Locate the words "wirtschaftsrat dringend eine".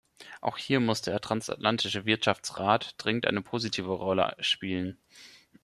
2.07-3.43